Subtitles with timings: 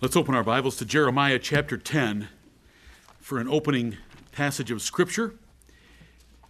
[0.00, 2.28] Let's open our Bibles to Jeremiah chapter 10
[3.18, 3.96] for an opening
[4.30, 5.34] passage of Scripture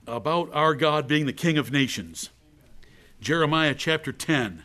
[0.07, 2.29] about our God being the King of nations.
[3.23, 4.65] Jeremiah chapter 10.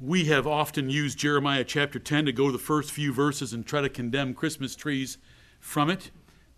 [0.00, 3.66] We have often used Jeremiah chapter 10 to go to the first few verses and
[3.66, 5.18] try to condemn Christmas trees
[5.60, 6.10] from it.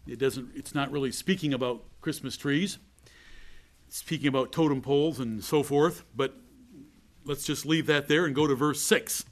[0.07, 2.79] It doesn't it's not really speaking about Christmas trees.
[3.88, 6.36] It's speaking about totem poles and so forth, but
[7.27, 9.24] let's just leave that there and go to verse 6.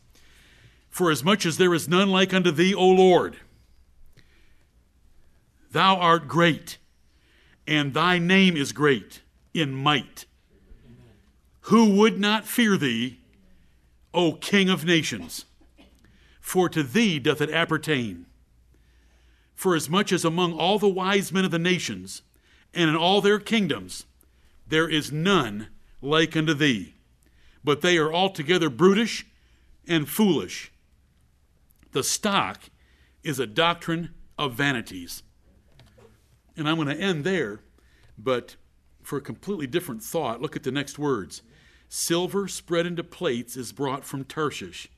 [0.90, 3.38] For as much as there is none like unto thee, O Lord,
[5.70, 6.78] thou art great,
[7.66, 10.26] and thy name is great in might.
[11.62, 13.20] Who would not fear thee,
[14.12, 15.46] O King of nations?
[16.40, 18.26] For to thee doth it appertain.
[19.54, 22.22] For as much as among all the wise men of the nations,
[22.74, 24.04] and in all their kingdoms,
[24.66, 25.68] there is none
[26.02, 26.93] like unto thee
[27.64, 29.26] but they are altogether brutish
[29.88, 30.70] and foolish.
[31.92, 32.64] The stock
[33.22, 35.22] is a doctrine of vanities.
[36.56, 37.60] And I'm going to end there,
[38.18, 38.56] but
[39.02, 41.42] for a completely different thought, look at the next words.
[41.88, 44.88] Silver spread into plates is brought from Tarshish.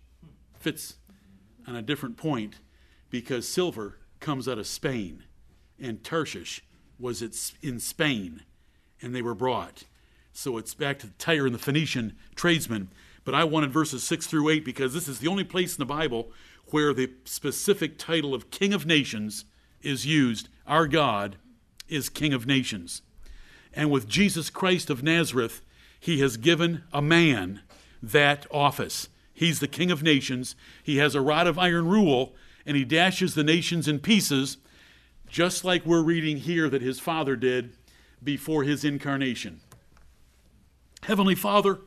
[0.59, 0.97] Fits
[1.67, 2.57] on a different point
[3.11, 5.25] because silver comes out of Spain,
[5.79, 6.65] and Tarshish
[6.99, 7.23] was
[7.63, 8.43] in Spain,
[9.03, 9.85] and they were brought.
[10.37, 12.91] So it's back to the Tyre and the Phoenician tradesmen.
[13.25, 15.87] But I wanted verses 6 through 8 because this is the only place in the
[15.87, 16.31] Bible
[16.67, 19.47] where the specific title of King of Nations
[19.81, 20.51] is used.
[20.67, 21.37] Our God
[21.89, 23.01] is King of Nations.
[23.73, 25.63] And with Jesus Christ of Nazareth,
[25.99, 27.63] he has given a man
[28.03, 29.09] that office.
[29.33, 30.55] He's the King of Nations.
[30.83, 32.35] He has a rod of iron rule,
[32.67, 34.59] and he dashes the nations in pieces,
[35.31, 37.75] just like we're reading here that his father did
[38.23, 39.63] before his incarnation.
[41.07, 41.79] Heavenly Father,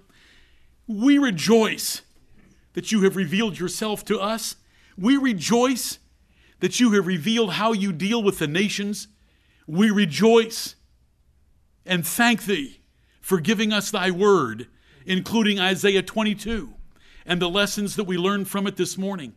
[0.88, 2.03] we rejoice
[2.72, 4.56] that you have revealed yourself to us.
[4.98, 6.00] We rejoice
[6.62, 9.09] that you have revealed how you deal with the nations.
[9.68, 10.75] We rejoice
[11.85, 12.79] and thank thee
[13.19, 14.68] for giving us thy word,
[15.06, 16.74] including Isaiah 22
[17.25, 19.34] and the lessons that we learned from it this morning.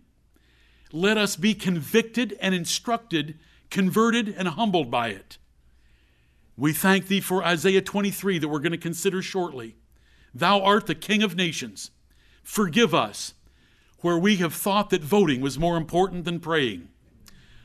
[0.92, 3.36] Let us be convicted and instructed,
[3.68, 5.38] converted and humbled by it.
[6.56, 9.76] We thank thee for Isaiah 23 that we're going to consider shortly.
[10.34, 11.90] Thou art the King of nations.
[12.42, 13.34] Forgive us
[14.00, 16.88] where we have thought that voting was more important than praying.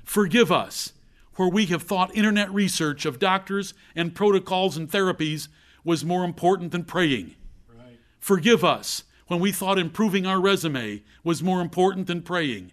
[0.03, 0.93] Forgive us
[1.35, 5.47] where we have thought internet research of doctors and protocols and therapies
[5.83, 7.35] was more important than praying.
[7.75, 7.99] Right.
[8.19, 12.71] Forgive us when we thought improving our resume was more important than praying.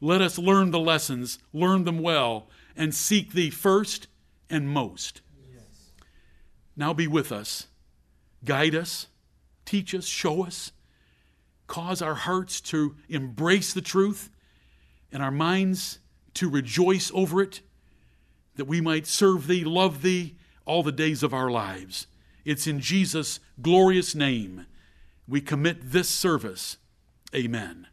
[0.00, 4.08] Let us learn the lessons, learn them well, and seek Thee first
[4.50, 5.20] and most.
[6.76, 7.68] Now be with us,
[8.44, 9.06] guide us,
[9.64, 10.72] teach us, show us,
[11.66, 14.30] cause our hearts to embrace the truth
[15.12, 16.00] and our minds
[16.34, 17.60] to rejoice over it,
[18.56, 20.36] that we might serve Thee, love Thee
[20.66, 22.06] all the days of our lives.
[22.44, 24.66] It's in Jesus' glorious name
[25.26, 26.76] we commit this service.
[27.34, 27.86] Amen.